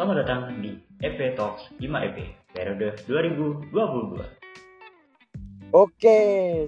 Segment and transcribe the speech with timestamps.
[0.00, 3.68] selamat datang di EP Talks 5 EP periode 2022.
[5.76, 6.20] Oke,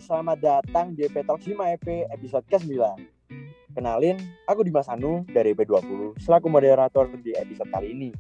[0.04, 2.76] selamat datang di EP Talks 5 EP episode ke-9.
[3.72, 8.12] Kenalin, aku Dimas Anu dari EP20 selaku moderator di episode kali ini.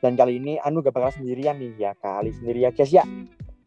[0.00, 3.04] Dan kali ini Anu gak bakal sendirian nih, ya kali sendiri ya guys ya.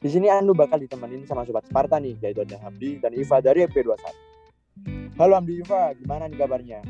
[0.02, 3.62] Di sini Anu bakal ditemenin sama sobat Sparta nih, yaitu ada Hamdi dan Iva dari
[3.62, 3.94] EP21.
[5.22, 6.82] Halo Hamdi Iva, gimana nih kabarnya?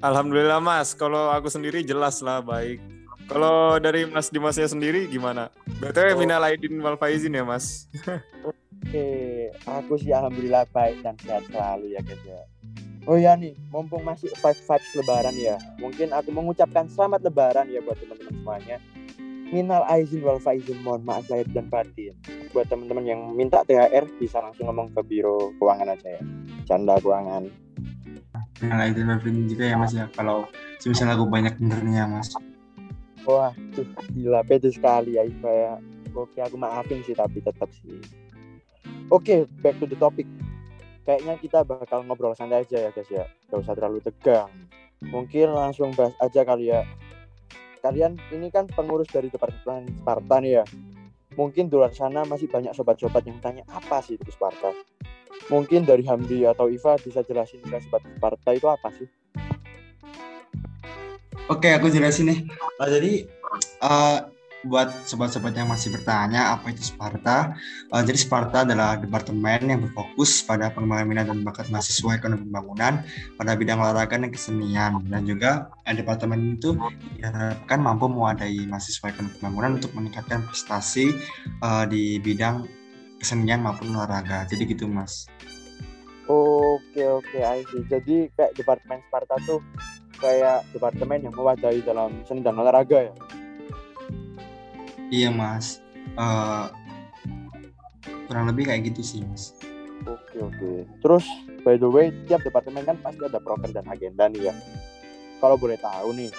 [0.00, 2.80] Alhamdulillah Mas, kalau aku sendiri jelas lah baik.
[3.28, 5.52] Kalau dari Mas Dimasnya sendiri gimana?
[5.76, 6.18] BTW oh.
[6.24, 7.84] minal aidin wal faizin ya Mas.
[8.80, 12.40] Oke, aku sih alhamdulillah baik dan sehat selalu ya guys ya.
[13.04, 15.60] Oh ya nih, mumpung masih five vibes lebaran ya.
[15.76, 18.76] Mungkin aku mengucapkan selamat lebaran ya buat teman-teman semuanya.
[19.52, 22.16] Minal aizin wal faizin, mohon maaf lahir dan batin.
[22.56, 26.22] Buat teman-teman yang minta THR bisa langsung ngomong ke biro keuangan aja ya.
[26.64, 27.52] Canda keuangan.
[28.60, 30.06] Minal aizin wal faizin juga ya Mas ya.
[30.12, 30.48] Kalau
[30.84, 32.28] misalnya aku banyak benernya Mas.
[33.24, 33.84] Wah, tuh,
[34.16, 35.74] gila pede sekali ya Iva ya.
[36.16, 38.00] Oke, aku maafin sih tapi tetap sih.
[39.12, 40.24] Oke, back to the topic.
[41.08, 43.24] Kayaknya kita bakal ngobrol santai aja ya guys ya.
[43.48, 44.52] Gak usah terlalu tegang.
[45.00, 46.84] Mungkin langsung bahas aja kali ya.
[47.80, 50.64] Kalian ini kan pengurus dari Departemen Sparta nih ya.
[51.40, 54.76] Mungkin di luar sana masih banyak sobat-sobat yang tanya apa sih itu Sparta.
[55.48, 59.08] Mungkin dari Hamdi atau Iva bisa jelasin ke sobat Sparta itu apa sih?
[61.48, 62.38] Oke, aku jelasin nih.
[62.76, 63.12] Uh, jadi
[63.80, 64.29] uh,
[64.66, 67.56] buat sobat-sobat yang masih bertanya apa itu Sparta,
[67.88, 73.00] uh, jadi Sparta adalah departemen yang berfokus pada pengembangan dan bakat mahasiswa ekonomi pembangunan
[73.40, 76.76] pada bidang olahraga dan kesenian dan juga uh, departemen itu
[77.16, 81.16] diharapkan mampu mewadai mahasiswa ekonomi pembangunan untuk meningkatkan prestasi
[81.64, 82.68] uh, di bidang
[83.20, 84.44] kesenian maupun olahraga.
[84.48, 85.28] Jadi gitu mas.
[86.30, 87.82] Oke oke, see.
[87.90, 89.60] Jadi kayak departemen Sparta tuh
[90.20, 93.14] kayak departemen yang mewadahi dalam seni dan olahraga ya
[95.10, 95.82] iya mas.
[96.16, 96.70] Uh,
[98.30, 99.52] kurang lebih kayak gitu sih mas.
[100.06, 100.70] Oke oke.
[101.04, 101.26] Terus
[101.66, 104.54] by the way tiap departemen kan pasti ada proker dan agenda nih ya.
[105.42, 106.30] Kalau boleh tahu nih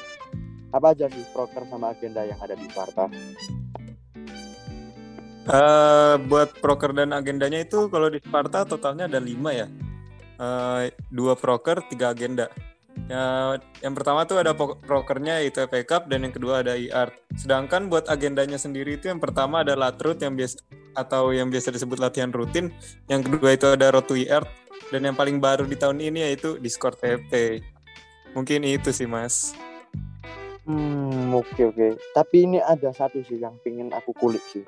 [0.71, 3.05] apa aja sih proker sama agenda yang ada di Sparta?
[5.41, 9.67] Uh, buat proker dan agendanya itu kalau di Sparta totalnya ada lima ya.
[10.41, 12.49] Uh, dua proker, tiga agenda.
[13.11, 17.11] Ya, yang pertama tuh ada prokernya itu FA Cup dan yang kedua ada IR.
[17.35, 20.63] Sedangkan buat agendanya sendiri itu yang pertama ada latrut yang biasa
[20.95, 22.71] atau yang biasa disebut latihan rutin,
[23.11, 24.47] yang kedua itu ada road to IR
[24.95, 27.59] dan yang paling baru di tahun ini yaitu Discord FP.
[28.31, 29.51] Mungkin itu sih, Mas.
[30.63, 31.75] Hmm, oke okay, oke.
[31.75, 31.91] Okay.
[32.15, 34.63] Tapi ini ada satu sih yang pingin aku kulik sih.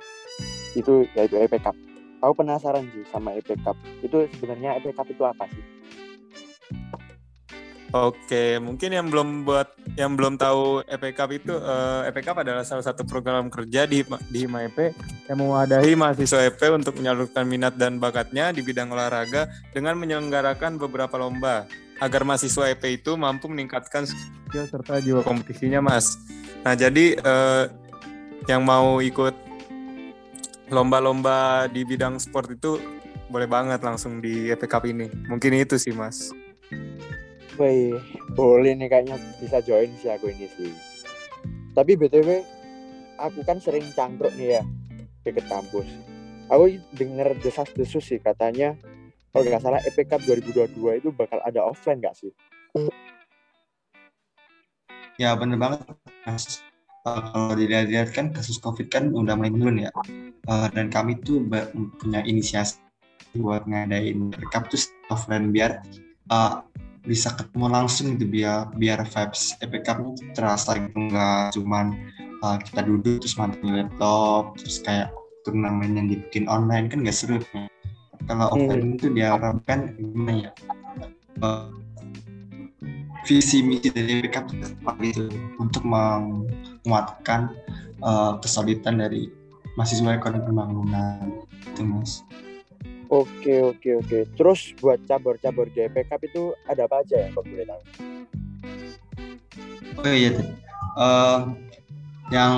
[0.76, 1.80] Itu yaitu EP Cup.
[2.20, 3.80] Aku penasaran sih sama EP Cup.
[4.04, 5.64] Itu sebenarnya EP Cup itu apa sih?
[7.94, 9.70] Oke, mungkin yang belum buat
[10.02, 14.02] yang belum tahu EP Cup itu uh, EP Cup adalah salah satu program kerja di
[14.34, 14.78] di EP
[15.30, 19.46] yang mewadahi mahasiswa EP untuk menyalurkan minat dan bakatnya di bidang olahraga
[19.78, 21.70] dengan menyelenggarakan beberapa lomba
[22.02, 26.18] agar mahasiswa EP itu mampu meningkatkan skill serta jiwa kompetisinya, Mas.
[26.66, 27.70] Nah, jadi uh,
[28.50, 29.38] yang mau ikut
[30.74, 32.82] lomba-lomba di bidang sport itu
[33.30, 35.14] boleh banget langsung di EP Cup ini.
[35.30, 36.34] Mungkin itu sih, Mas.
[37.54, 38.02] Wih,
[38.34, 40.74] boleh nih kayaknya bisa join sih aku ini sih.
[41.78, 42.42] Tapi BTW,
[43.22, 44.64] aku kan sering cangkruk nih ya,
[45.22, 45.86] deket kampus.
[46.50, 48.74] Aku denger desas-desus sih katanya,
[49.30, 52.34] kalau nggak salah EPK 2022 itu bakal ada offline nggak sih?
[55.22, 55.86] Ya bener banget,
[56.26, 56.62] Mas.
[57.06, 59.92] Uh, kalau dilihat-lihat kan kasus COVID kan udah mulai menurun ya.
[60.50, 61.46] Uh, dan kami tuh
[62.02, 62.82] punya inisiasi
[63.38, 65.82] buat ngadain rekap tuh offline biar
[66.30, 66.62] uh,
[67.04, 72.00] bisa ketemu langsung gitu biar biar vibes Cup itu terasa gitu nggak cuman
[72.40, 75.12] uh, kita duduk terus mantengin laptop terus kayak
[75.44, 77.68] turnamen yang dibikin online kan nggak seru ya.
[78.24, 78.56] kalau hmm.
[78.56, 80.52] offline itu diharapkan gimana ya
[81.44, 81.68] uh,
[83.28, 84.48] visi misi dari Epic Cup
[85.04, 85.28] itu
[85.60, 87.52] untuk menguatkan
[88.04, 89.32] uh, kesulitan dari
[89.80, 92.22] mahasiswa ekonomi pembangunan itu mas.
[93.14, 94.20] Oke oke oke.
[94.34, 97.82] Terus buat cabur-cabur Cup itu ada apa aja ya kok boleh tahu?
[100.02, 100.34] Oh iya,
[100.98, 101.54] uh,
[102.34, 102.58] yang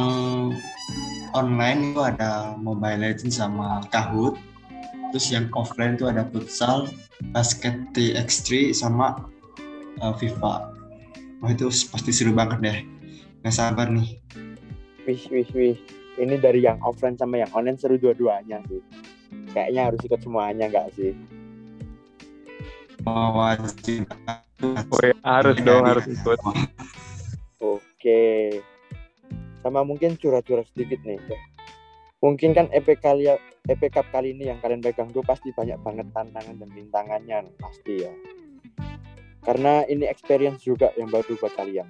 [1.35, 4.39] online itu ada Mobile Legends sama Kahoot.
[5.11, 6.87] Terus yang offline itu ada futsal,
[7.35, 9.27] basket TX3 sama
[9.99, 10.71] uh, FIFA.
[11.43, 12.79] Wah itu pasti seru banget deh.
[13.43, 14.23] Nggak sabar nih.
[15.03, 15.75] Wih wih wih.
[16.15, 18.79] Ini dari yang offline sama yang online seru dua-duanya sih
[19.55, 21.15] kayaknya harus ikut semuanya nggak sih
[23.07, 24.03] oh, wajib
[24.59, 26.67] oh, ya, harus dong harus ikut oke
[28.05, 28.61] Oke.
[29.65, 31.17] Sama mungkin curhat-curhat sedikit nih.
[32.21, 33.25] Mungkin kan EP kali
[33.65, 38.05] EP Cup kali ini yang kalian pegang tuh pasti banyak banget tantangan dan rintangannya pasti
[38.05, 38.13] ya.
[39.41, 41.89] Karena ini experience juga yang baru buat kalian.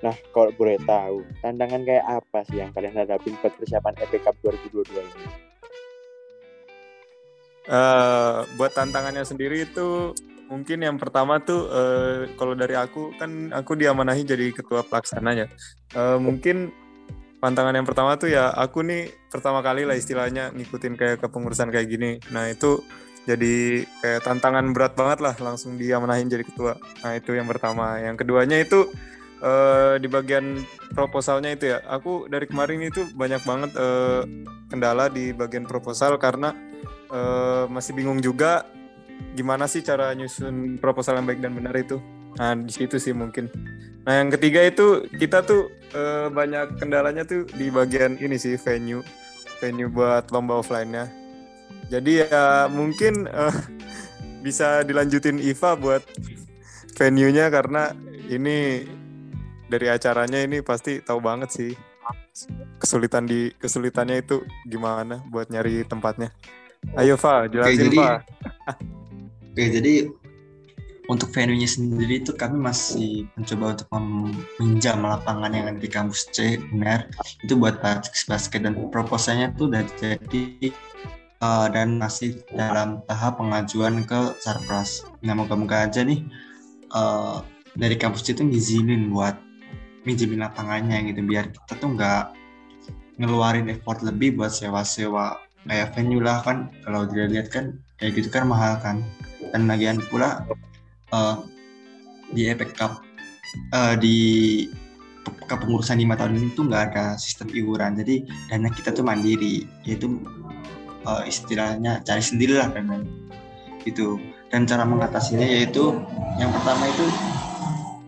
[0.00, 4.40] Nah, kalau boleh tahu, tantangan kayak apa sih yang kalian hadapin buat persiapan EP Cup
[4.40, 5.43] 2022 ini?
[7.64, 10.12] Uh, buat tantangannya sendiri itu
[10.52, 15.48] mungkin yang pertama tuh uh, kalau dari aku kan aku diamanahi jadi ketua pelaksananya.
[15.96, 16.68] Uh, mungkin
[17.40, 21.88] tantangan yang pertama tuh ya aku nih pertama kali lah istilahnya ngikutin kayak kepengurusan kayak
[21.88, 22.20] gini.
[22.32, 22.84] Nah itu
[23.24, 26.76] jadi kayak tantangan berat banget lah langsung diamanahin jadi ketua.
[27.00, 27.96] Nah itu yang pertama.
[28.00, 28.88] Yang keduanya itu
[29.44, 30.60] uh, di bagian
[30.92, 31.80] proposalnya itu ya.
[31.88, 34.24] Aku dari kemarin itu banyak banget uh,
[34.68, 36.52] kendala di bagian proposal karena
[37.14, 38.66] uh, masih bingung juga
[39.38, 42.02] gimana sih cara nyusun proposal yang baik dan benar itu.
[42.34, 43.46] Nah, di situ sih mungkin.
[44.04, 49.06] Nah, yang ketiga itu kita tuh uh, banyak kendalanya tuh di bagian ini sih venue.
[49.62, 51.08] Venue buat lomba offline-nya.
[51.88, 53.54] Jadi ya mungkin uh,
[54.44, 56.02] bisa dilanjutin Iva buat
[56.98, 57.94] venue-nya karena
[58.28, 58.86] ini
[59.70, 61.72] dari acaranya ini pasti tahu banget sih
[62.76, 66.34] kesulitan di kesulitannya itu gimana buat nyari tempatnya.
[66.94, 68.12] Ayo Fa, jelasin jadi, Fa.
[69.54, 69.94] Oke, jadi
[71.08, 76.56] untuk venue-nya sendiri itu kami masih mencoba untuk meminjam lapangan yang ada di kampus C,
[76.72, 77.12] benar.
[77.44, 80.72] Itu buat basket dan proposalnya tuh udah jadi
[81.44, 85.04] uh, dan masih dalam tahap pengajuan ke Sarpras.
[85.20, 86.24] Nah, moga-moga aja nih
[86.96, 87.44] uh,
[87.76, 89.36] dari kampus C itu ngizinin buat
[90.04, 92.24] minjemin lapangannya gitu biar kita tuh nggak
[93.18, 98.48] ngeluarin effort lebih buat sewa-sewa kayak venue lah kan kalau dilihat kan kayak gitu kan
[98.48, 99.00] mahal kan.
[99.52, 100.42] Dan lagian pula
[101.14, 101.44] uh,
[102.34, 103.00] di Epic Cup
[103.70, 104.16] uh, di
[105.48, 109.64] kepengurusan lima tahun ini tuh nggak ada sistem iuran jadi dana kita tuh mandiri.
[109.86, 110.20] Yaitu
[111.06, 113.00] uh, istilahnya cari sendiri lah dana
[113.84, 114.16] itu
[114.48, 115.92] dan cara mengatasinya yaitu
[116.40, 117.04] yang pertama itu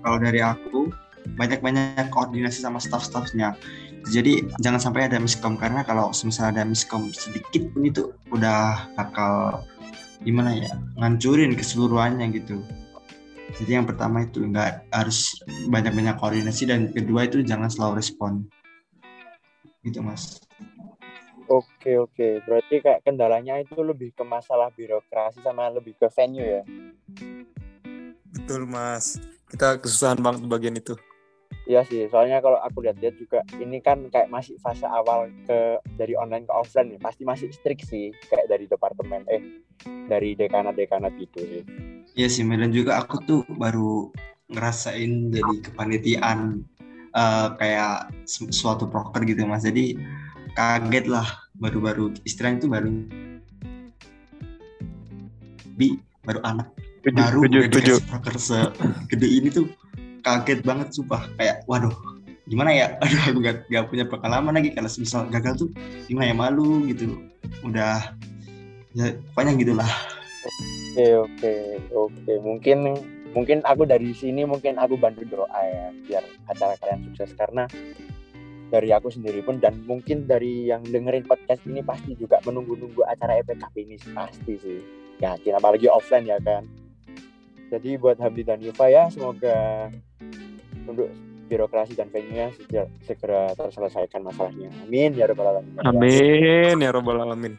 [0.00, 0.88] kalau dari aku
[1.34, 3.58] banyak-banyak koordinasi sama staff-staffnya
[4.06, 9.66] jadi jangan sampai ada miskom karena kalau misalnya ada miskom sedikit pun itu udah bakal
[10.22, 12.62] gimana ya ngancurin keseluruhannya gitu.
[13.56, 15.34] Jadi yang pertama itu nggak harus
[15.70, 18.46] banyak-banyak koordinasi dan kedua itu jangan selalu respon.
[19.82, 20.38] Gitu mas.
[21.46, 26.62] Oke oke, berarti kayak kendalanya itu lebih ke masalah birokrasi sama lebih ke venue ya?
[28.34, 30.98] Betul mas, kita kesusahan banget di bagian itu.
[31.66, 36.14] Iya sih, soalnya kalau aku lihat-lihat juga ini kan kayak masih fase awal ke dari
[36.14, 39.42] online ke offline nih, pasti masih strict sih kayak dari departemen eh
[40.06, 41.62] dari dekanat-dekanat gitu sih.
[42.14, 44.14] Iya sih, dan juga aku tuh baru
[44.46, 46.62] ngerasain jadi kepanitiaan
[47.18, 49.98] uh, kayak suatu proker gitu mas, jadi
[50.54, 51.26] kaget lah
[51.58, 52.90] baru-baru istilahnya itu baru
[55.76, 56.68] bi baru anak
[57.06, 57.98] Tujuh, baru tujuh, tujuh.
[58.10, 59.70] proker segede ini tuh
[60.26, 61.22] kaget banget sumpah.
[61.38, 61.94] Kayak waduh
[62.50, 62.86] gimana ya?
[63.02, 64.74] Aduh aku gak, gak punya pengalaman lagi.
[64.74, 65.68] Kalau misal gagal tuh
[66.10, 67.14] gimana ya malu gitu.
[67.62, 68.10] Udah
[68.98, 69.90] ya pokoknya gitulah.
[70.96, 71.54] Oke oke
[71.94, 72.78] oke, mungkin
[73.36, 77.30] mungkin aku dari sini mungkin aku bantu doa ya biar acara kalian sukses.
[77.38, 77.70] Karena
[78.66, 83.38] dari aku sendiri pun dan mungkin dari yang dengerin podcast ini pasti juga menunggu-nunggu acara
[83.38, 84.80] EPKP ini pasti sih.
[85.16, 86.68] Yakin apalagi offline ya kan
[87.72, 89.90] jadi buat Hamdi dan Yufa ya semoga
[90.86, 91.10] untuk
[91.46, 97.54] birokrasi dan venue-nya segera, segera terselesaikan masalahnya amin ya rabbal alamin Amin ya robbal alamin.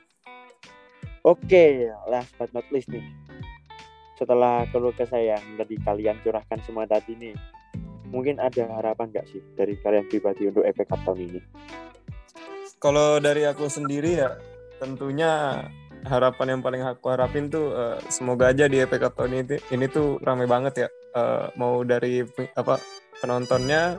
[1.28, 3.04] Oke, last but not least nih.
[4.16, 7.36] Setelah keluh kesah yang tadi kalian curahkan semua tadi nih,
[8.08, 11.42] mungkin ada harapan nggak sih dari kalian pribadi untuk Cup tahun ini?
[12.80, 14.40] Kalau dari aku sendiri ya
[14.80, 15.68] tentunya
[16.08, 19.86] harapan yang paling aku harapin tuh eh, semoga aja di EP Cup tahun ini ini
[19.92, 22.22] tuh rame banget ya Eh, mau dari
[22.54, 22.78] apa
[23.18, 23.98] penontonnya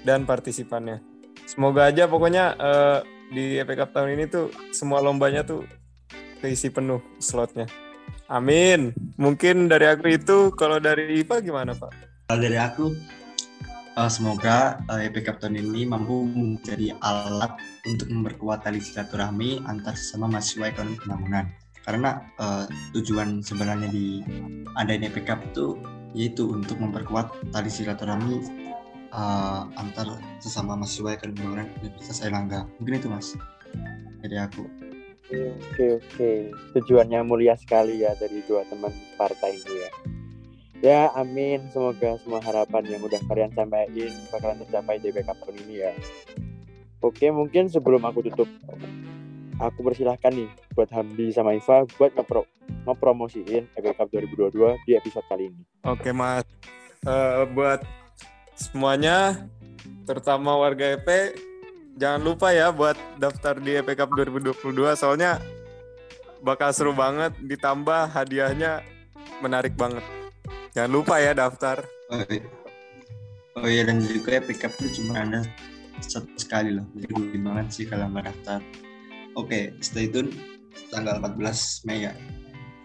[0.00, 1.02] dan partisipannya.
[1.44, 2.98] Semoga aja pokoknya eh,
[3.36, 5.68] di EP Cup tahun ini tuh semua lombanya tuh
[6.40, 7.68] keisi penuh slotnya.
[8.32, 8.96] Amin.
[9.20, 11.92] Mungkin dari aku itu kalau dari Iva gimana Pak?
[12.32, 12.84] Kalau dari aku
[13.94, 17.54] eh, semoga eh, EP Cup tahun ini mampu menjadi alat
[17.86, 21.46] untuk memperkuat tali silaturahmi antar sesama mahasiswa ekonomi pembangunan.
[21.84, 24.24] Karena eh, tujuan sebenarnya di
[24.74, 25.78] adanya EP Cup itu
[26.14, 28.34] yaitu untuk memperkuat tali silaturahmi
[29.14, 32.66] eh, antar sesama mahasiswa ekonomi pembangunan Universitas Airlangga.
[32.82, 33.38] Mungkin itu mas
[34.22, 34.66] dari aku.
[35.34, 36.30] Oke oke,
[36.76, 39.90] tujuannya mulia sekali ya dari dua teman partai ini ya.
[40.84, 41.64] Ya, amin.
[41.72, 45.92] Semoga semua harapan yang udah kalian sampaikan bakalan tercapai di backup tahun ini ya.
[47.00, 48.48] Oke, mungkin sebelum aku tutup,
[49.56, 52.44] aku persilahkan nih buat Hamdi sama Iva buat ngepro
[52.84, 53.64] ngepromosiin
[53.96, 55.62] Cup 2022 di episode kali ini.
[55.88, 56.44] Oke mas,
[57.04, 57.84] Eh, buat
[58.56, 59.44] semuanya,
[60.08, 61.36] terutama warga EP,
[62.00, 65.36] jangan lupa ya buat daftar di EP Cup 2022 soalnya
[66.40, 68.80] bakal seru banget, ditambah hadiahnya
[69.44, 70.23] menarik banget.
[70.74, 71.86] Jangan lupa ya daftar.
[72.10, 72.42] Oh, iya.
[73.54, 75.46] oh iya dan juga pick up itu cuma ada
[76.02, 76.82] satu sekali loh.
[76.98, 78.58] Jadi rugi banget sih kalau nggak daftar.
[79.38, 80.34] Oke, stay tune
[80.90, 82.12] tanggal 14 Mei ya.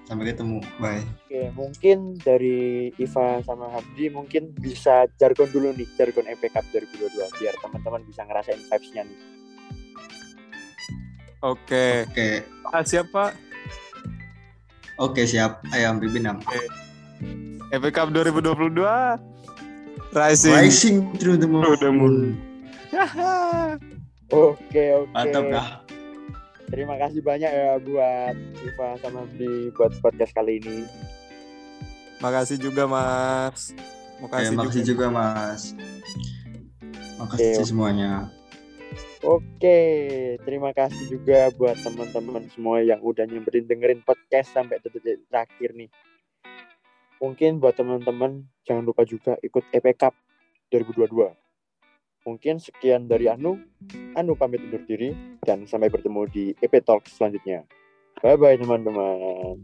[0.05, 0.61] Sampai ketemu.
[0.77, 1.01] Bye.
[1.25, 7.41] Oke, mungkin dari Iva sama Hamdi mungkin bisa jargon dulu nih, jargon FA Cup 2022
[7.41, 9.19] biar teman-teman bisa ngerasain vibes-nya nih.
[11.41, 12.29] Oke, Oke,
[12.69, 13.31] ah, siapa?
[14.99, 15.63] oke siap.
[15.71, 16.37] Ayam Bibinam.
[17.69, 18.81] EP Cup 2022
[20.09, 20.53] Rising.
[20.57, 21.61] Rising through the moon.
[21.61, 22.15] Through the moon.
[24.33, 25.13] Oke, oke.
[25.13, 25.67] Mantap dah.
[26.69, 30.85] Terima kasih banyak ya buat Iva sama Hamdi buat podcast kali ini.
[32.21, 33.73] Makasih juga Mas.
[33.73, 34.89] Ya, Makasih, makasih juga.
[34.89, 35.61] juga Mas.
[37.21, 37.65] Makasih Oke.
[37.69, 38.11] semuanya.
[39.19, 39.81] Oke,
[40.47, 45.89] terima kasih juga buat teman-teman semua yang udah nyemperin dengerin podcast sampai detik terakhir nih.
[47.19, 50.15] Mungkin buat teman-teman jangan lupa juga ikut EP Cup
[50.71, 51.35] 2022.
[52.23, 53.59] Mungkin sekian dari Anu.
[54.15, 55.11] Anu pamit undur diri
[55.43, 57.67] dan sampai bertemu di EP Talk selanjutnya.
[58.23, 59.59] Bye bye teman-teman.